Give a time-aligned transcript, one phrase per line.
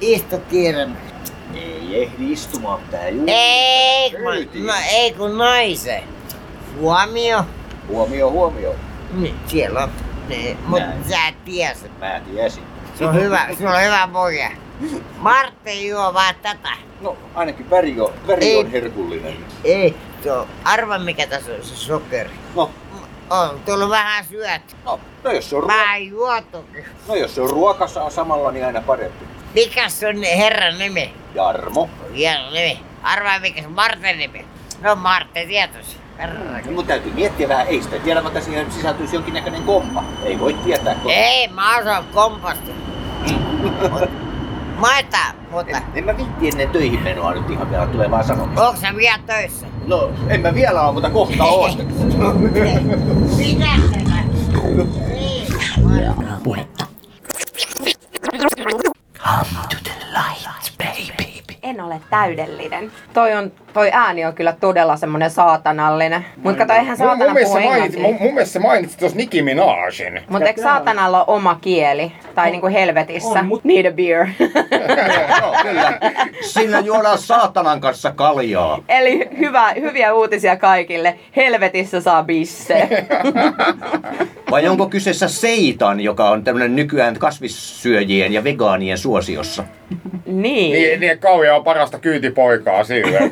[0.00, 0.98] Istu kiiremmin.
[1.54, 3.00] Ei ehdi istumaan tää.
[3.26, 4.66] Ei, kun, Kyytiin.
[4.66, 6.02] no, ei kun naisen.
[6.80, 7.44] Huomio.
[7.88, 8.74] Huomio, huomio.
[9.12, 9.90] Niin, siellä on.
[10.28, 11.04] Niin, mut Näin.
[11.10, 11.98] sä et tiesit.
[11.98, 12.62] Mä tiesin.
[12.98, 14.50] Se on hyvä, sulla on hyvä poja.
[15.18, 16.68] Martti juo vaan tätä.
[17.00, 18.56] No, ainakin väri on, väri Ei.
[18.58, 19.36] on herkullinen.
[19.64, 22.30] Ei, se on, arva mikä tässä on se sokeri.
[22.54, 22.70] No,
[23.30, 24.62] On tullut vähän syöt.
[24.84, 26.84] no, no jos se on, ruo- Vähän juotukin.
[27.08, 29.24] no, jos se on ruoka saa samalla, niin aina parempi.
[29.54, 31.12] Mikäs on herran nimi?
[31.34, 31.90] Jarmo.
[32.14, 32.80] Hieno nimi.
[33.02, 34.44] Arvaa mikä se on Martin nimi.
[34.82, 35.96] No Martti tietysti.
[36.18, 36.40] Herra.
[36.74, 40.04] Mun täytyy miettiä vähän, ei sitä tiedä, vaikka siihen sisältyisi jonkinnäköinen kompa.
[40.24, 41.12] Ei voi tietää, koska...
[41.12, 42.70] Ei, mä osaan kompasta.
[44.78, 45.18] Maita,
[45.50, 48.68] mutta En, en mä viitti ennen töihin menoa nyt ihan vielä tulee vaan sanomista.
[48.68, 49.66] onko sä vielä töissä?
[49.86, 51.70] No, en mä vielä ole, mutta kohta on.
[53.36, 54.24] Mitä sä?
[55.16, 55.46] Ei,
[59.28, 59.77] puhetta.
[61.68, 62.92] En ole täydellinen.
[63.14, 66.24] Toi, on, toi ääni on kyllä todella semmonen saatanallinen.
[66.36, 69.42] Mutta kato, eihän Mun, saatana mun, puhu sä mainitsit, mun, mun mielestä mainitsit tuossa Nicki
[69.42, 70.20] Minajin.
[70.28, 72.12] Mutta eikö saatanalla ole oma kieli?
[72.34, 73.28] Tai niinku helvetissä?
[73.38, 74.26] on, mut- Need a beer.
[75.40, 75.98] Joo, kyllä.
[76.40, 78.78] Siinä juodaan saatanan kanssa kaljaa.
[78.88, 81.18] Eli hyvä, hyviä uutisia kaikille.
[81.36, 82.88] Helvetissä saa bisse.
[84.50, 89.64] Vai onko kyseessä seitan, joka on tämmöinen nykyään kasvissyöjien ja vegaanien suosiossa?
[90.26, 90.72] niin.
[90.72, 93.18] Niin, niin kauja on parasta kyytipoikaa sille.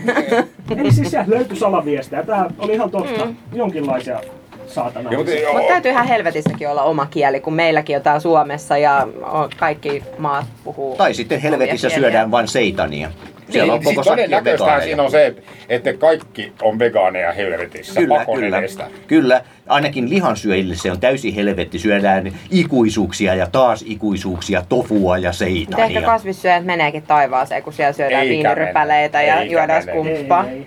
[0.85, 2.23] Ei siis sieltä löytyi salaviestejä.
[2.23, 3.25] Tää oli ihan totta.
[3.25, 3.37] Mm.
[3.53, 4.21] Jonkinlaisia
[4.67, 5.11] saatana.
[5.17, 5.33] Mutta
[5.69, 9.09] täytyyhän helvetissäkin olla oma kieli, kun meilläkin on täällä Suomessa ja
[9.57, 10.97] kaikki maat puhuu.
[10.97, 13.11] Tai sitten helvetissä syödään vain seitania.
[13.51, 15.27] Siellä on Niin, koko siis todennäköistä siinä on se,
[15.69, 18.01] että, kaikki on vegaaneja helvetissä.
[18.01, 18.59] Kyllä, kyllä.
[18.59, 18.87] edestä.
[19.07, 21.79] Kyllä, ainakin lihansyöjille se on täysin helvetti.
[21.79, 26.03] Syödään ikuisuuksia ja taas ikuisuuksia, tofua ja Mutta ehkä seitania.
[26.03, 29.29] kasvissyöjät meneekin taivaaseen, kun siellä syödään Eikä viinirypäleitä mene.
[29.29, 30.45] ja Eikä juodaan skumppaa.
[30.45, 30.67] Ei,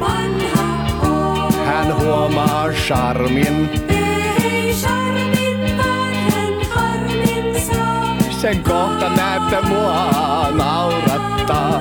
[0.00, 1.52] Vanha on.
[1.66, 3.70] hän huomaa charmin.
[3.88, 8.16] Ei charmin, vaan hän harmin saa.
[8.30, 11.80] Sen kohta näette mua naurattaa,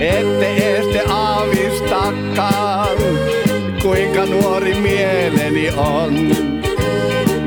[0.00, 2.96] ette este aavistakaan,
[3.82, 6.14] kuinka nuori mieleni on.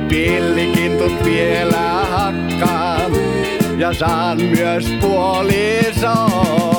[0.09, 3.11] Pillikintut vielä hakkaan
[3.77, 6.76] ja saan myös puolison.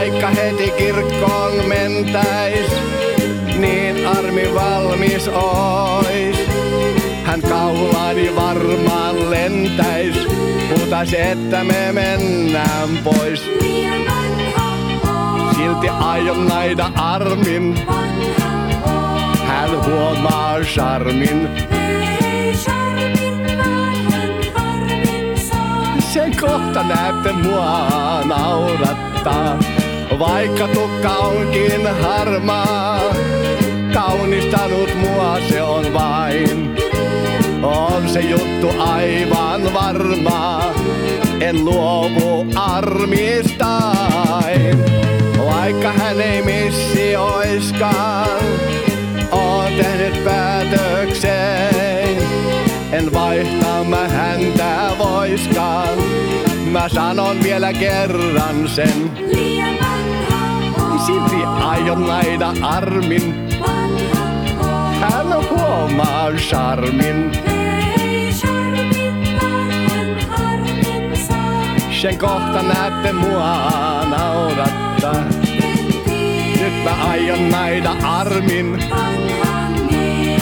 [0.00, 2.70] Vaikka heti kirkkoon mentäis,
[3.58, 6.36] niin armi valmis ois.
[7.24, 10.16] Hän kaulaani varmaan lentäis,
[10.70, 13.42] huutais, että me mennään pois.
[15.56, 17.86] Silti aion naida armin,
[19.46, 21.48] hän huomaa charmin.
[26.12, 27.88] Sen kohta näette mua
[28.24, 29.58] naurattaa,
[30.18, 33.00] vaikka tukka onkin harmaa.
[33.94, 36.76] Kaunistanut mua se on vain,
[37.62, 40.74] on se juttu aivan varmaa.
[41.40, 43.64] En luovu armistain,
[45.38, 48.40] vaikka hän ei missi oiskaan.
[49.32, 52.16] Oon tehnyt päätöksen,
[52.92, 55.98] en vaihtaa mä häntä voiskaan.
[56.70, 59.74] Mä sanon vielä kerran sen, Liian
[61.06, 63.48] silti aion naida armin.
[65.00, 67.32] Hän huomaa charmin,
[72.00, 73.56] sen kohta näette mua
[74.10, 75.24] naurattaa.
[76.60, 78.84] Nyt mä aion naida armin,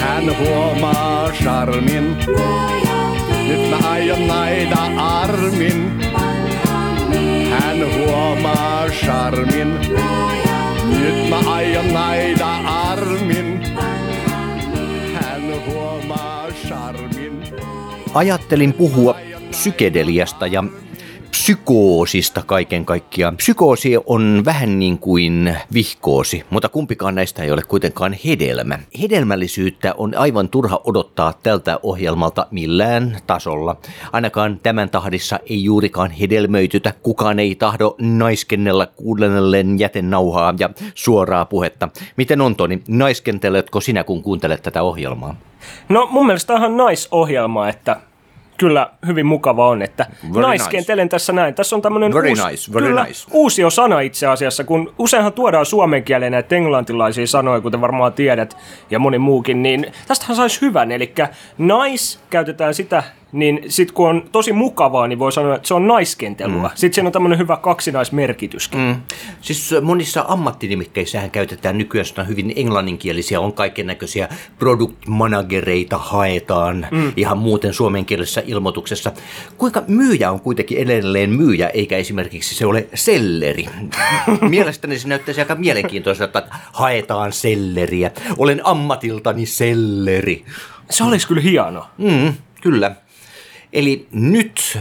[0.01, 2.17] hän huomaa charmin.
[3.49, 6.01] Nyt mä aion naida armin,
[7.51, 9.79] hän huomaa charmin.
[10.91, 13.63] Nyt mä aion naida armin,
[15.15, 17.43] hän huomaa charmin.
[18.15, 19.17] Ajattelin puhua
[19.51, 20.65] psykedeliasta ja
[21.49, 23.37] psykoosista kaiken kaikkiaan.
[23.37, 28.79] Psykoosi on vähän niin kuin vihkoosi, mutta kumpikaan näistä ei ole kuitenkaan hedelmä.
[29.01, 33.77] Hedelmällisyyttä on aivan turha odottaa tältä ohjelmalta millään tasolla.
[34.13, 36.93] Ainakaan tämän tahdissa ei juurikaan hedelmöitytä.
[37.03, 41.89] Kukaan ei tahdo naiskennella kuunnellen jätenauhaa ja suoraa puhetta.
[42.17, 45.37] Miten on Toni, naiskenteletko sinä kun kuuntelet tätä ohjelmaa?
[45.89, 47.97] No mun mielestä on nice ohjelma, että
[48.59, 51.55] kyllä hyvin mukava on, että Very naiskentelen tässä näin.
[51.55, 53.27] Tässä on tämmöinen uusi, nice, kyllä, nice.
[53.31, 58.57] uusio sana itse asiassa, kun useinhan tuodaan suomen kieleen näitä englantilaisia sanoja, kuten varmaan tiedät,
[58.91, 61.15] ja moni muukin, niin tästähän saisi hyvän, eli
[61.59, 63.03] nice käytetään sitä,
[63.33, 66.69] niin sit kun on tosi mukavaa, niin voi sanoa, että se on naiskentelua.
[66.69, 66.71] Mm.
[66.75, 68.81] Sitten siinä on tämmöinen hyvä kaksinaismerkityskin.
[68.81, 68.97] Mm.
[69.41, 74.29] Siis monissa ammattinimikkeissähän käytetään nykyään hyvin englanninkielisiä, on kaiken näköisiä
[74.59, 77.13] product managereita haetaan mm.
[77.17, 79.13] ihan muuten suomen kielessä ilmoituksessa.
[79.59, 83.67] Kuinka myyjä on kuitenkin edelleen myyjä, eikä esimerkiksi se ole selleri?
[84.49, 88.11] Mielestäni se näyttäisi aika mielenkiintoiselta, että haetaan selleriä.
[88.39, 90.45] Olen ammatiltani selleri.
[90.91, 91.87] Se olisi kyllä hieno.
[91.99, 92.97] Mm, kyllä.
[93.73, 94.79] Eli nyt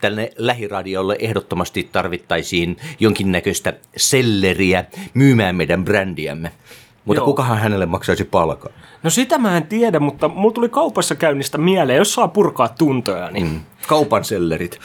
[0.00, 4.84] tänne lähiradiolle ehdottomasti tarvittaisiin jonkinnäköistä selleriä
[5.14, 6.52] myymään meidän brändiämme.
[7.04, 7.26] Mutta Joo.
[7.26, 8.72] kukahan hänelle maksaisi palkan?
[9.02, 13.30] No sitä mä en tiedä, mutta mulla tuli kaupassa käynnistä mieleen, jos saa purkaa tuntoja,
[13.30, 13.46] niin...
[13.46, 13.60] Mm.
[13.86, 14.78] Kaupan sellerit.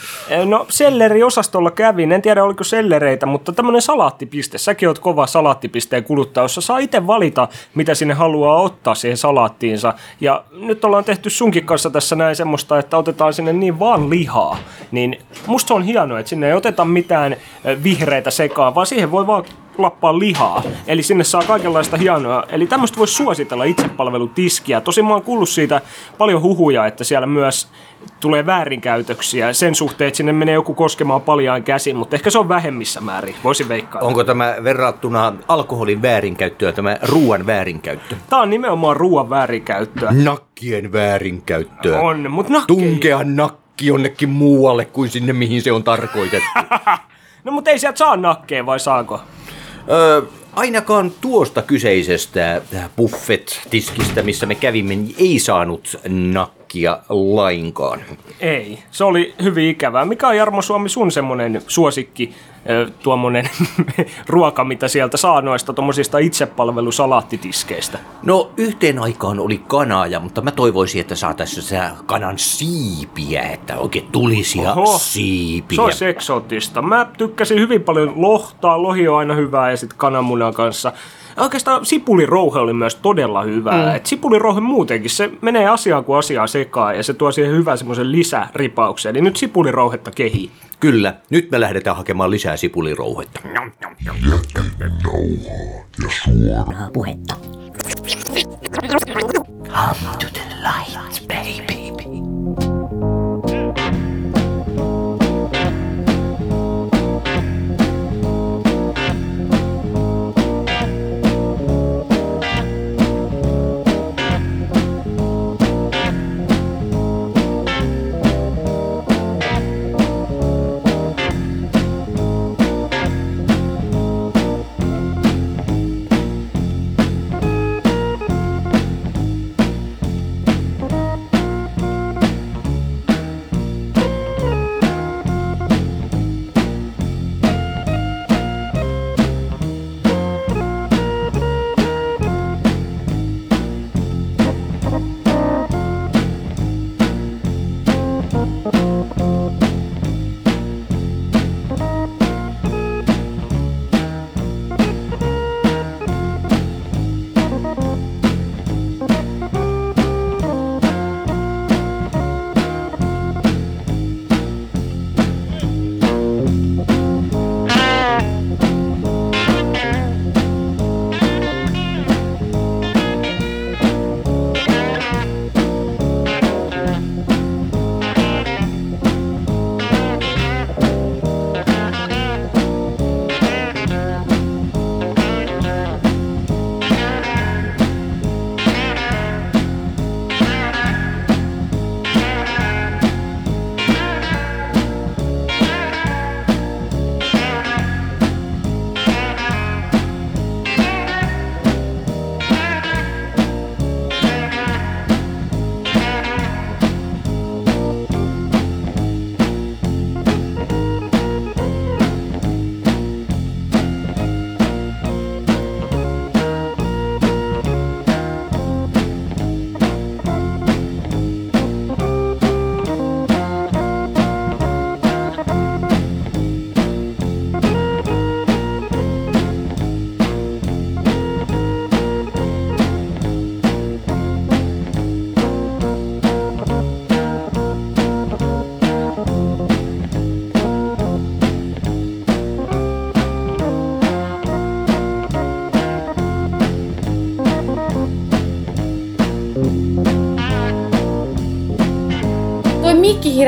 [0.45, 4.57] No selleriosastolla kävin, en tiedä oliko sellereitä, mutta tämmöinen salaattipiste.
[4.57, 9.93] Säkin oot kova salaattipisteen kuluttaja, jossa saa itse valita, mitä sinne haluaa ottaa siihen salaattiinsa.
[10.21, 14.57] Ja nyt ollaan tehty sunkin kanssa tässä näin semmoista, että otetaan sinne niin vaan lihaa.
[14.91, 17.33] Niin musta se on hienoa, että sinne ei oteta mitään
[17.65, 19.43] ö, vihreitä sekaan, vaan siihen voi vaan
[19.77, 20.63] lappaa lihaa.
[20.87, 22.43] Eli sinne saa kaikenlaista hienoa.
[22.49, 24.81] Eli tämmöistä voisi suositella itsepalvelutiskiä.
[24.81, 25.81] Tosin mä oon kuullut siitä
[26.17, 27.67] paljon huhuja, että siellä myös
[28.19, 32.49] tulee väärinkäytöksiä sen suhteen, että sinne menee joku koskemaan paljaan käsin, mutta ehkä se on
[32.49, 34.01] vähemmissä määrin, voisin veikkaa.
[34.01, 38.15] Onko tämä verrattuna alkoholin väärinkäyttöä, tämä ruoan väärinkäyttö?
[38.29, 40.11] Tämä on nimenomaan ruoan väärinkäyttöä.
[40.11, 41.99] Nakkien väärinkäyttöä.
[41.99, 42.73] On, mutta nakki...
[42.73, 46.49] Tunkea nakki jonnekin muualle kuin sinne, mihin se on tarkoitettu.
[47.43, 49.19] No mutta ei sieltä saa nakkeen, vai saako?
[49.89, 50.21] Öö,
[50.53, 52.61] ainakaan tuosta kyseisestä
[52.97, 58.01] buffet-tiskistä, missä me kävimme, niin ei saanut nakkia lainkaan.
[58.39, 60.05] Ei, se oli hyvin ikävää.
[60.05, 62.33] Mikä on Jarmo Suomi sun semmonen suosikki,
[63.03, 63.49] tuommoinen
[64.27, 67.99] ruoka, mitä sieltä saa noista tuommoisista itsepalvelusalaattitiskeistä?
[68.23, 74.07] No, yhteen aikaan oli kanaaja, mutta mä toivoisin, että saataisiin se kanan siipiä, että oikein
[74.11, 75.75] tulisia Oho, siipiä.
[75.75, 76.81] Se olisi eksoottista.
[76.81, 78.81] Mä tykkäsin hyvin paljon lohtaa.
[78.81, 80.93] Lohi on aina hyvää ja sitten kananmunan kanssa.
[81.37, 83.89] Ja Oikeastaan sipulirouhe oli myös todella hyvää.
[83.89, 83.95] Mm.
[83.95, 88.11] Et sipulirouhe muutenkin, se menee asiaan kuin asiaa sekaan ja se tuo siihen hyvän semmoisen
[88.11, 89.09] lisäripauksen.
[89.09, 90.51] Eli nyt sipulirouhetta kehi.
[90.79, 93.39] Kyllä, nyt me lähdetään hakemaan lisää sipulirouhetta.
[96.93, 97.35] puhetta.
[99.67, 101.66] Come to the light, baby.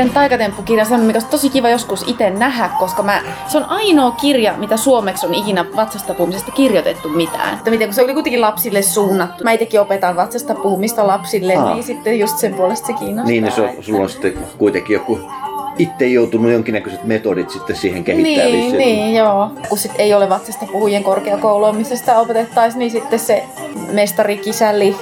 [0.04, 4.12] Mikkihiiren taikatemppukirja on mikä olisi tosi kiva joskus itse nähdä, koska mä, se on ainoa
[4.12, 7.54] kirja, mitä suomeksi on ikinä vatsasta puhumisesta kirjoitettu mitään.
[7.58, 9.44] Että miten, kun se oli kuitenkin lapsille suunnattu.
[9.44, 11.74] Mä itsekin opetan vatsasta puhumista lapsille, Aa.
[11.74, 13.26] niin sitten just sen puolesta se kiinnostaa.
[13.26, 15.20] Niin, niin se on, sulla on sitten kuitenkin joku
[15.78, 18.78] itse joutunut jonkinnäköiset metodit sitten siihen kehittää Niin, vissiin.
[18.78, 19.52] niin, joo.
[19.70, 23.44] Kun sit ei ole vatsasta puhujien korkeakoulua, missä sitä opetettaisiin, niin sitten se
[23.92, 24.96] mestari kisälli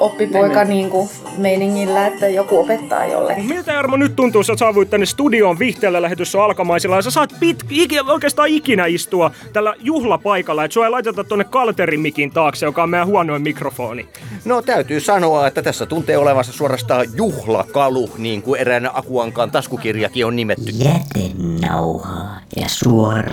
[0.00, 1.08] oppipoika niin kuin
[1.38, 3.44] meiningillä, että joku opettaa jollekin.
[3.44, 7.34] Miltä Jarmo nyt tuntuu, sä saavuit tänne studioon vihteellä lähetys on alkamaisilla ja sä saat
[7.40, 12.66] pit, iki, oikeastaan ikinä istua tällä juhlapaikalla, että sua ei laiteta tonne kalterin mikin taakse,
[12.66, 14.08] joka on meidän huonoin mikrofoni.
[14.44, 20.36] No täytyy sanoa, että tässä tuntee olevansa suorastaan juhlakalu, niin kuin erään Akuankaan taskukirjakin on
[20.36, 20.72] nimetty.
[20.72, 23.32] Jätenauhaa ja suora.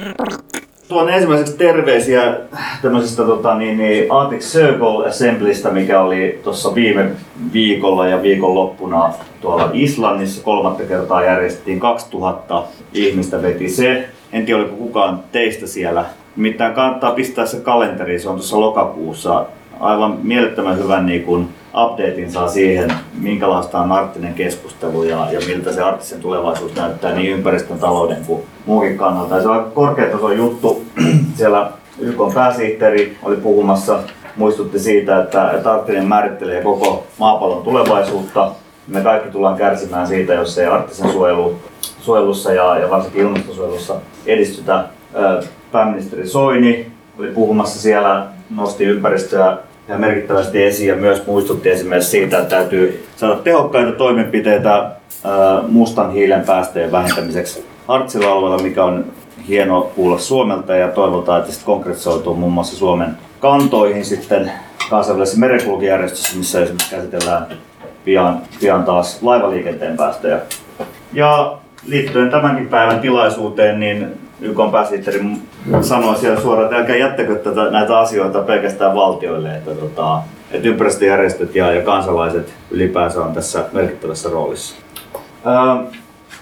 [0.87, 2.37] Tuon ensimmäiseksi terveisiä
[2.81, 7.09] tämmöisestä tota, niin, niin Arctic Circle Assemblystä, mikä oli tuossa viime
[7.53, 10.43] viikolla ja viikonloppuna tuolla Islannissa.
[10.43, 12.63] Kolmatta kertaa järjestettiin 2000
[12.93, 14.09] ihmistä veti se.
[14.33, 16.05] En tiedä, oliko kukaan teistä siellä.
[16.35, 19.45] Nimittäin kannattaa pistää se kalenteriin, se on tuossa lokakuussa.
[19.79, 25.73] Aivan mielettömän hyvän niin kuin, updatein saa siihen, minkälaista on arktinen keskustelu ja, ja miltä
[25.73, 29.35] se arktisen tulevaisuus näyttää niin ympäristön, talouden kuin muukin kannalta.
[29.35, 30.85] Ja se on aika korkeatason juttu.
[31.37, 33.99] Siellä YK pääsihteeri oli puhumassa,
[34.35, 38.51] muistutti siitä, että, että arktinen määrittelee koko maapallon tulevaisuutta.
[38.87, 44.85] Me kaikki tullaan kärsimään siitä, jos ei arktisen suojelu, suojelussa ja, ja varsinkin ilmastosuojelussa edistytä.
[45.71, 52.37] Pääministeri Soini oli puhumassa siellä, nosti ympäristöä ja merkittävästi esiin ja myös muistutti esimerkiksi siitä,
[52.37, 54.91] että täytyy saada tehokkaita toimenpiteitä
[55.67, 59.05] mustan hiilen päästöjen vähentämiseksi arktisilla alueilla, mikä on
[59.47, 64.51] hieno kuulla Suomelta ja toivotaan, että se konkretisoituu muun muassa Suomen kantoihin sitten
[64.89, 67.47] kansainvälisessä merenkulkujärjestössä, missä esimerkiksi käsitellään
[68.05, 70.39] pian, pian taas laivaliikenteen päästöjä.
[71.13, 75.25] Ja liittyen tämänkin päivän tilaisuuteen, niin YK pääsihteeri
[75.81, 81.55] sanoi siellä suoraan, että älkää jättäkö tätä, näitä asioita pelkästään valtioille, että, tota, että ympäristöjärjestöt
[81.55, 84.75] ja, ja kansalaiset ylipäänsä on tässä merkittävässä roolissa.
[85.45, 85.83] Ää,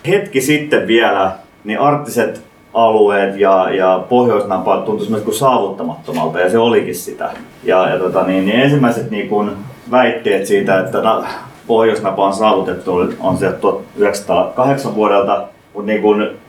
[0.07, 1.31] hetki sitten vielä,
[1.63, 2.41] niin arktiset
[2.73, 7.29] alueet ja, ja pohjoisnapa tuntuisi myös kuin saavuttamattomalta ja se olikin sitä.
[7.63, 9.51] Ja, ja tota, niin, niin ensimmäiset niin kuin
[9.91, 11.23] väitteet siitä, että na,
[11.67, 16.44] pohjoisnapa on saavutettu on sieltä 1908 vuodelta, mutta niin kuin mu-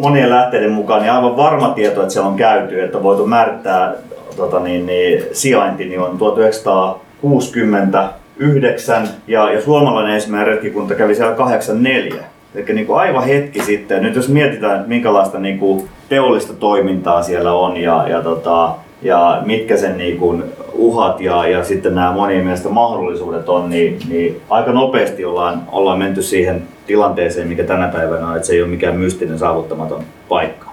[0.00, 3.94] monien lähteiden mukaan niin aivan varma tieto, että siellä on käyty, että voitu määrittää
[4.36, 12.24] tota niin, niin, sijainti, niin on 1969 ja, ja suomalainen ensimmäinen retkikunta kävi siellä 84.
[12.54, 14.02] Eli niin kuin aivan hetki sitten.
[14.02, 19.42] Nyt jos mietitään, että minkälaista niin kuin teollista toimintaa siellä on ja, ja, tota, ja
[19.46, 24.40] mitkä sen niin kuin uhat ja, ja sitten nämä monien mielestä mahdollisuudet on, niin, niin
[24.50, 28.70] aika nopeasti ollaan, ollaan menty siihen tilanteeseen, mikä tänä päivänä on, että se ei ole
[28.70, 30.70] mikään mystinen saavuttamaton paikka.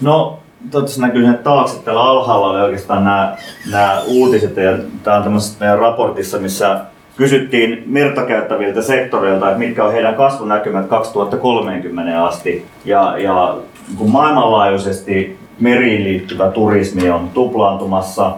[0.00, 0.38] No,
[0.70, 1.82] toivottavasti näkyy sinne taakse.
[1.82, 3.36] Täällä alhaalla oli oikeastaan nämä,
[3.70, 6.80] nämä uutiset ja tämä on tämmöisessä meidän raportissa, missä
[7.16, 12.66] kysyttiin mertakäyttäviltä sektoreilta, että mitkä on heidän kasvunäkymät 2030 asti.
[12.84, 13.56] Ja, ja
[13.98, 18.34] kun maailmanlaajuisesti meriin liittyvä turismi on tuplaantumassa,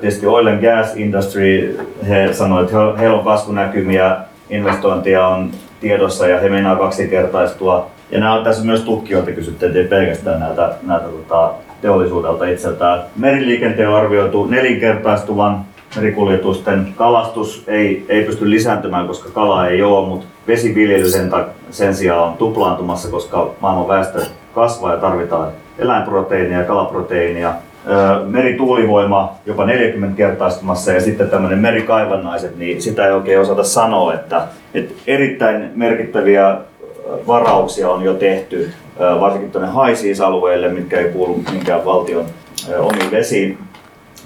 [0.00, 1.78] tietysti oil and gas industry,
[2.08, 4.16] he sanoivat, että he- heillä on kasvunäkymiä,
[4.50, 5.50] investointia on
[5.80, 7.86] tiedossa ja he meinaa kaksinkertaistua.
[8.10, 11.50] Ja nämä on tässä myös tutkijoilta kysytty, ettei pelkästään näitä, näitä tota,
[11.80, 13.02] teollisuudelta itseltään.
[13.16, 15.64] Meriliikenteen on arvioitu nelinkertaistuvan
[15.96, 21.30] merikuljetusten kalastus ei, ei pysty lisääntymään, koska kalaa ei ole, mutta vesiviljely sen,
[21.70, 24.20] sen sijaan on tuplaantumassa, koska maailman väestö
[24.54, 27.54] kasvaa ja tarvitaan eläinproteiinia kalaproteiinia.
[28.26, 34.42] Merituulivoima jopa 40 kertaistumassa ja sitten tämmöinen merikaivannaiset, niin sitä ei oikein osata sanoa, että,
[34.74, 36.56] että erittäin merkittäviä
[37.26, 38.70] varauksia on jo tehty,
[39.20, 42.26] varsinkin tuonne High-Seas-alueelle, mitkä ei kuulu minkään valtion
[42.78, 43.58] omiin vesiin.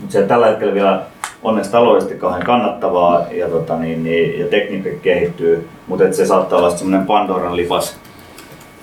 [0.00, 1.02] Mutta se tällä hetkellä vielä
[1.42, 6.70] onneksi taloudellisesti kauhean kannattavaa ja, tota, niin, niin, ja tekniikka kehittyy, mutta se saattaa olla
[6.70, 8.00] semmoinen Pandoran lipas,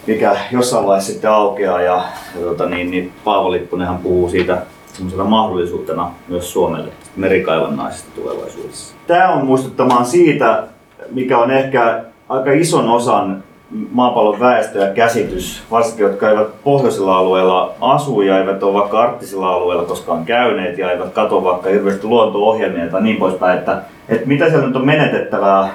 [0.08, 2.04] mikä jossain vaiheessa sitten aukeaa ja,
[2.36, 4.62] ja tota, niin, niin Paavo Lippunenhan puhuu siitä
[4.94, 8.96] semmoisena mahdollisuutena myös Suomelle merikaivannaisesta tulevaisuudessa.
[9.08, 10.64] Tämä on muistuttamaan siitä,
[11.12, 13.44] mikä on ehkä aika ison osan
[13.92, 19.50] maapallon väestö ja käsitys, varsinkin jotka eivät pohjoisilla alueilla asu ja eivät ole vaikka arktisilla
[19.50, 24.50] alueilla koskaan käyneet ja eivät katso vaikka hirveästi luonto-ohjelmia tai niin poispäin, että, että mitä
[24.50, 25.70] siellä nyt on menetettävää,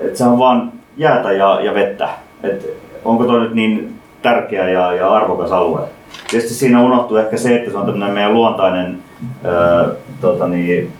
[0.00, 2.08] että se on vaan jäätä ja, ja vettä.
[2.42, 2.66] Että
[3.04, 5.80] onko toi nyt niin tärkeä ja, ja arvokas alue?
[6.30, 8.98] Tietysti siinä unohtuu ehkä se, että se on tämmöinen meidän luontainen
[9.44, 9.88] ää,
[10.20, 10.92] tota niin,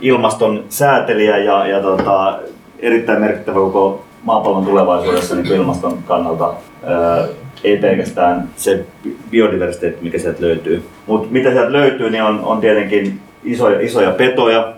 [0.00, 2.38] ilmaston säätelijä ja, ja tota,
[2.78, 7.24] erittäin merkittävä koko maapallon tulevaisuudessa niin ilmaston kannalta ää,
[7.64, 8.84] ei pelkästään se
[9.30, 10.88] biodiversiteetti, mikä sieltä löytyy.
[11.06, 14.72] Mutta mitä sieltä löytyy, niin on, on tietenkin isoja, isoja petoja.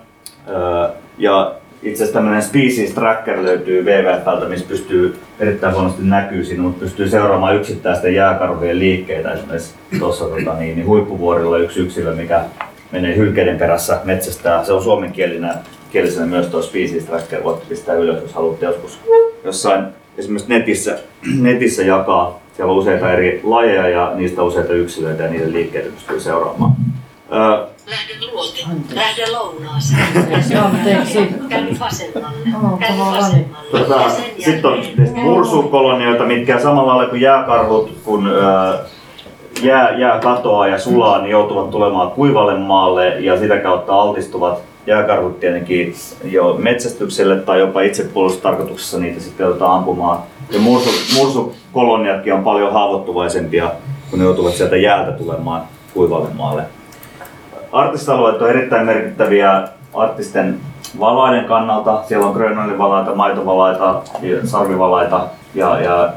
[0.47, 1.51] ää, Ja
[1.83, 7.09] itse asiassa tämmöinen species tracker löytyy WWFltä, missä pystyy erittäin huonosti näkyy siinä, mutta pystyy
[7.09, 9.31] seuraamaan yksittäisten jääkarhujen liikkeitä.
[9.31, 12.41] Esimerkiksi tuossa tota, niin, niin huippuvuorilla yksi yksilö, mikä
[12.91, 14.63] menee hylkeiden perässä metsästää.
[14.63, 15.53] Se on suomenkielinen
[15.91, 18.99] kielisenä myös tuo species tracker, voitte pistää ylös, jos haluatte joskus
[19.43, 19.85] jossain
[20.17, 20.99] esimerkiksi netissä,
[21.39, 22.39] netissä jakaa.
[22.55, 26.71] Siellä on useita eri lajeja ja niistä useita yksilöitä ja niiden liikkeitä pystyy seuraamaan.
[27.33, 28.59] Öö, Lähden luote.
[28.93, 30.63] Lähden lounaaseen.
[30.65, 31.29] Anteeksi.
[31.49, 32.37] Käyn vasemmalle.
[32.79, 33.21] Käyn pahoillani.
[33.21, 33.79] vasemmalle.
[33.79, 34.09] Tota,
[34.39, 34.83] sitten on
[35.23, 38.79] mursukolonioita, mitkä samalla lailla kuin jääkarhut, kun ää,
[39.61, 45.39] jää, jää katoaa ja sulaa, niin joutuvat tulemaan kuivalle maalle ja sitä kautta altistuvat jääkarhut
[45.39, 50.19] tietenkin jo metsästykselle tai jopa itsepuolustustarkoituksessa niitä sitten joudutaan ampumaan.
[50.51, 53.71] Ja mursu, mursukoloniatkin on paljon haavoittuvaisempia,
[54.09, 55.61] kun ne joutuvat sieltä jäältä tulemaan
[55.93, 56.63] kuivalle maalle.
[57.73, 60.59] Artistialueet on erittäin merkittäviä artisten
[60.99, 62.03] valaiden kannalta.
[62.07, 66.13] Siellä on grönlannivalaita, maitovalaita, ja sarvivalaita ja, ja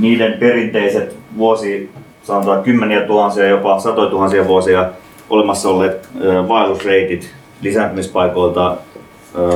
[0.00, 1.90] niiden perinteiset vuosi,
[2.22, 4.86] sanotaan kymmeniä tuhansia, jopa satoja tuhansia vuosia
[5.30, 6.08] olemassa olleet
[6.48, 8.76] vaellusreitit lisääntymispaikoilta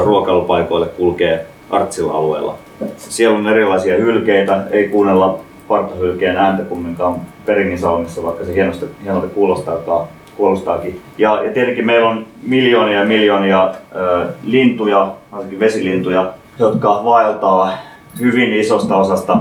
[0.04, 2.54] ruokailupaikoille kulkee Artsilla alueella.
[2.96, 7.16] Siellä on erilaisia hylkeitä, ei kuunnella partohylkeen ääntä kumminkaan
[7.46, 10.06] Peringin salmissa, vaikka se hienosti, hienolta kuulostaakaan,
[10.38, 11.00] kuulostaakin.
[11.18, 17.72] Ja, ja tietenkin meillä on miljoonia ja miljoonia ö, lintuja, varsinkin vesilintuja, jotka vaeltaa
[18.20, 19.36] hyvin isosta osasta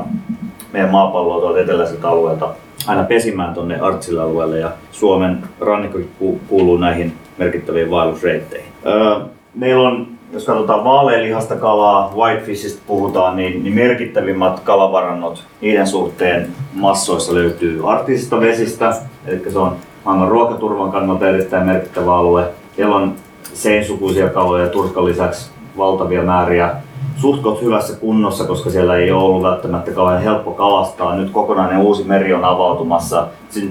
[0.74, 2.50] meidän maapalloa tuolta eteläiseltä alueelta
[2.88, 8.72] aina pesimään tuonne Artsille alueelle ja Suomen rannikko ku- kuuluu näihin merkittäviin vaellusreitteihin.
[8.86, 9.16] Öö,
[9.55, 17.33] meillä on, jos katsotaan vaaleanlihasta kalaa, whitefishistä puhutaan, niin, niin merkittävimmät kalavarannot niiden suhteen massoissa
[17.33, 18.96] löytyy arktisista vesistä,
[19.27, 19.75] eli se on
[20.07, 22.46] maailman ruokaturvan kannalta erittäin merkittävä alue.
[22.75, 23.13] Siellä on
[23.53, 26.75] seinsukuisia kaloja ja turskan lisäksi valtavia määriä
[27.15, 31.15] suhtkot hyvässä kunnossa, koska siellä ei ole ollut välttämättä kauhean helppo kalastaa.
[31.15, 33.27] Nyt kokonainen uusi meri on avautumassa.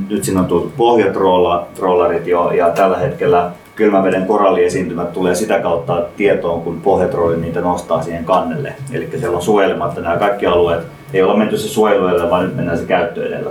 [0.09, 6.61] Nyt sinne on tuotu pohjatrollarit jo ja tällä hetkellä kylmäveden koralliesiintymät tulee sitä kautta tietoon,
[6.61, 8.75] kun pohjatrolli niitä nostaa siihen kannelle.
[8.93, 10.87] Eli siellä on suojelematta nämä kaikki alueet.
[11.13, 13.51] Ei olla menty se suojelu edellä, vaan nyt mennään se käyttö edellä.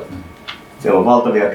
[0.80, 1.50] Siellä on valtavia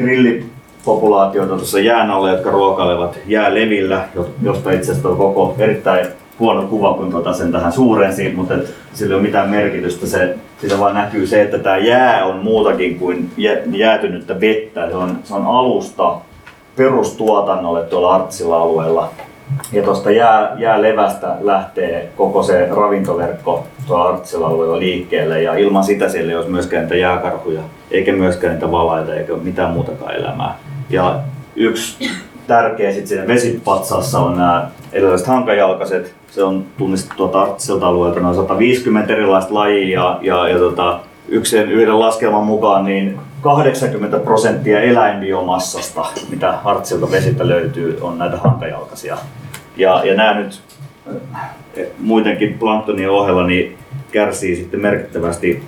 [0.84, 6.06] grillipopulaatioita tuossa jään alla, jotka ruokailevat jäälevillä, jo- josta itse asiassa on koko erittäin
[6.38, 10.06] huono kuva, kun tota sen tähän suurensin, mutta et sillä ei ole mitään merkitystä.
[10.06, 14.88] Se, siitä vaan näkyy se, että tämä jää on muutakin kuin jä, jäätynyttä vettä.
[14.90, 16.16] Se on, se on alusta
[16.76, 19.10] perustuotannolle tuolla Artsilla alueella.
[19.72, 26.08] Ja tuosta jää, jäälevästä lähtee koko se ravintoverkko tuolla Artsilla alueella liikkeelle ja ilman sitä
[26.08, 30.69] siellä ei olisi myöskään niitä jääkarhuja, eikä myöskään niitä valaita eikä mitään muutakaan elämää.
[30.90, 31.20] Ja
[31.57, 32.11] yksi
[32.46, 36.14] tärkeä sitten siinä vesipatsassa on nämä erilaiset hankajalkaset.
[36.31, 42.00] Se on tunnistettu tuolta alueelta noin 150 erilaista lajia ja, ja, ja tota, yksi yhden
[42.00, 49.16] laskelman mukaan niin 80 prosenttia eläinbiomassasta, mitä Hartsilta vesiltä löytyy, on näitä hankajalkaisia.
[49.76, 50.61] Ja, ja nämä nyt
[51.35, 51.50] äh,
[51.98, 53.79] muidenkin planktonien ohella niin
[54.12, 55.62] kärsii sitten merkittävästi,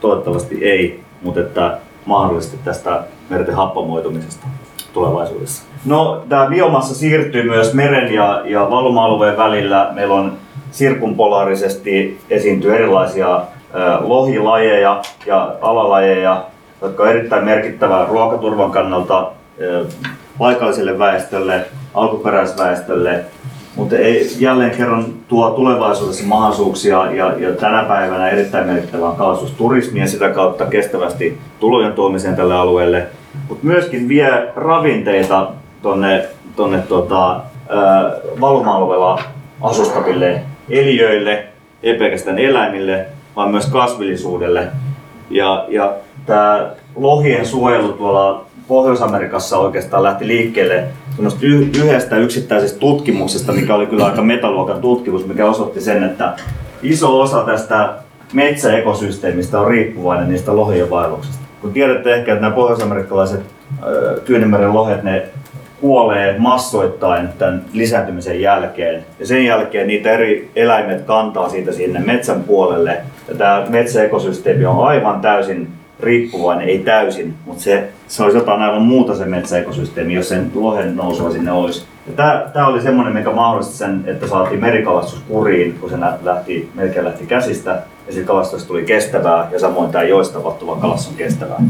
[0.00, 4.46] toivottavasti ei, mutta että mahdollisesti tästä merten happamoitumisesta
[4.92, 5.62] tulevaisuudessa.
[5.84, 9.90] No, tämä biomassa siirtyy myös meren ja, ja valuma-alueen välillä.
[9.92, 10.32] Meillä on
[10.70, 13.42] sirkumpolaarisesti esiintyy erilaisia ö,
[14.00, 16.44] lohilajeja ja alalajeja,
[16.82, 19.84] jotka on erittäin merkittävää ruokaturvan kannalta ö,
[20.38, 21.64] paikalliselle väestölle,
[21.94, 23.24] alkuperäisväestölle,
[23.76, 30.30] mutta ei jälleen kerran tuo tulevaisuudessa mahdollisuuksia ja, ja tänä päivänä erittäin merkittävää kalastusturismia sitä
[30.30, 33.06] kautta kestävästi tulojen tuomiseen tälle alueelle,
[33.48, 35.50] mutta myöskin vie ravinteita
[35.82, 37.40] tonne, tonne tota,
[38.40, 39.22] valuma-alueella
[39.60, 41.44] asustaville eliöille,
[41.82, 44.68] ei pelkästään eläimille, vaan myös kasvillisuudelle.
[45.30, 45.92] Ja, ja
[46.26, 50.84] tämä lohien suojelu tuolla Pohjois-Amerikassa oikeastaan lähti liikkeelle
[51.82, 56.36] yhdestä yksittäisestä tutkimuksesta, mikä oli kyllä aika metaluokan tutkimus, mikä osoitti sen, että
[56.82, 57.94] iso osa tästä
[58.32, 61.47] metsäekosysteemistä on riippuvainen niistä lohien vaelluksesta.
[61.60, 63.40] Kun tiedätte ehkä, että nämä pohjoisamerikkalaiset
[63.86, 65.22] ö, Tyynimeren lohet, ne
[65.80, 69.04] kuolee massoittain tämän lisääntymisen jälkeen.
[69.20, 72.96] Ja sen jälkeen niitä eri eläimet kantaa siitä sinne metsän puolelle.
[73.28, 75.68] Ja tämä metsäekosysteemi on aivan täysin
[76.00, 80.96] riippuvainen, ei täysin, mutta se, se olisi jotain aivan muuta se metsäekosysteemi, jos sen lohen
[80.96, 81.86] nousua sinne olisi.
[82.16, 87.26] Tämä, oli semmoinen, mikä mahdollisti sen, että saatiin merikalastus kuriin, kun se lähti, melkein lähti
[87.26, 87.70] käsistä.
[88.06, 91.60] Ja sitten kalastus tuli kestävää ja samoin tämä joista tapahtuva kalastus on kestävää.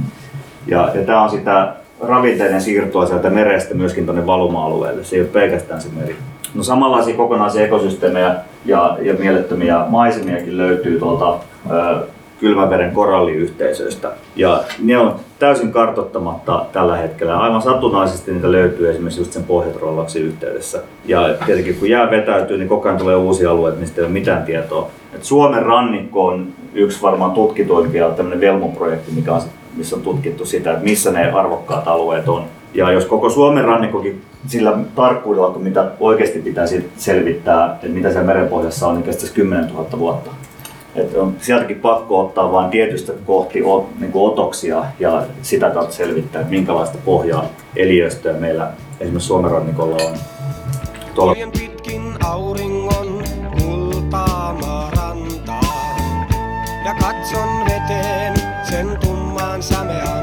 [0.66, 5.04] Ja, ja tämä on sitä ravinteiden siirtoa sieltä merestä myöskin tuonne valuma-alueelle.
[5.04, 6.16] Se ei ole pelkästään se meri.
[6.54, 11.38] No samanlaisia kokonaisia ekosysteemejä ja, ja mielettömiä maisemiakin löytyy tuolta
[11.70, 12.06] ö,
[12.40, 14.12] kylmäveren koralliyhteisöistä.
[14.36, 17.38] Ja ne on täysin kartottamatta tällä hetkellä.
[17.38, 20.82] Aivan satunnaisesti niitä löytyy esimerkiksi just sen pohjatrollauksen yhteydessä.
[21.04, 24.42] Ja tietenkin kun jää vetäytyy, niin koko ajan tulee uusia alueita, mistä ei ole mitään
[24.42, 24.90] tietoa.
[25.14, 29.40] Et Suomen rannikko on yksi varmaan tutkituimpia tämmöinen Velmo-projekti, mikä on,
[29.76, 32.44] missä on tutkittu sitä, että missä ne arvokkaat alueet on.
[32.74, 38.26] Ja jos koko Suomen rannikkokin sillä tarkkuudella, kun mitä oikeasti pitäisi selvittää, että mitä siellä
[38.26, 40.30] merenpohjassa on, niin kestäisi 10 000 vuotta.
[41.00, 45.94] Et on sieltäkin pakko ottaa vain tietystä kohti ot, niin kuin otoksia ja sitä kautta
[45.94, 47.44] selvittää, että minkälaista pohjaa
[47.76, 50.16] eliöstöä meillä esimerkiksi Suomen rannikolla on.
[51.14, 53.24] Tuolla pitkin auringon
[53.60, 55.96] kultaamaa rantaa.
[56.84, 58.34] Ja katson veteen
[58.70, 60.17] sen tummaan sameaan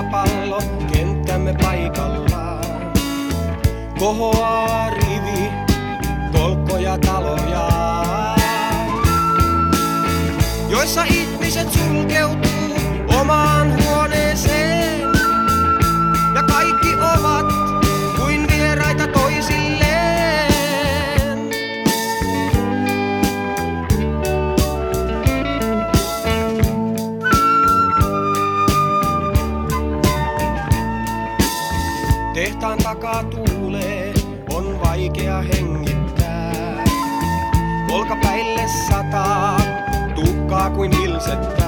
[0.00, 2.92] jalkapallo, kenttämme paikallaan.
[3.98, 5.50] Kohoaa rivi,
[6.32, 7.68] kolkkoja taloja.
[10.68, 12.74] Joissa ihmiset sulkeutuu
[13.20, 15.00] omaan huoneeseen.
[16.34, 17.39] Ja kaikki ovat
[38.90, 39.60] sataa,
[40.14, 41.59] tuhkaa kuin hilsettää.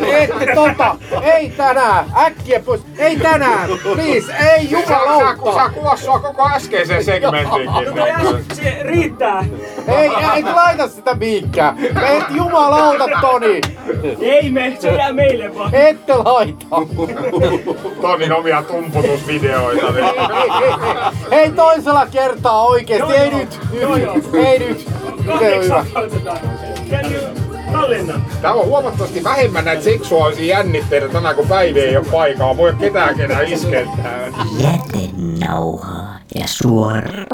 [0.00, 0.96] Ette tota!
[1.22, 2.04] Ei tänään!
[2.16, 2.80] Äkkiä pois!
[2.98, 3.68] Ei tänään!
[3.82, 5.52] Please, ei jumalauta!
[5.52, 7.70] sä, sä kuvas sua koko äskeisen segmentinkin.
[8.52, 9.44] Se riittää.
[9.88, 11.78] Ei, ei laita sitä mihinkään!
[11.84, 13.60] Et jumalauta, Toni!
[14.20, 15.74] Ei me, se jää meille vaan.
[15.74, 16.66] Ette laita!
[18.00, 19.86] Tonin omia tumputusvideoita.
[19.86, 20.72] Ei, ei, ei.
[21.30, 23.60] Hei toisella kertaa oikeesti, ei nyt!
[24.34, 24.88] Ei nyt!
[25.24, 25.40] Se on
[26.12, 26.34] hyvä.
[28.44, 32.56] Täällä on huomattavasti vähemmän näitä seksuaalisia jännitteitä tänään, kun Päivi ei ole paikalla.
[32.56, 34.28] Voi ketään kenään iskentää.
[34.58, 37.24] Jätenauhaa ja suora.